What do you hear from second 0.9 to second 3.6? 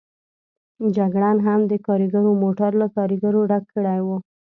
جګړن هم د کاریګرو موټر له کاریګرو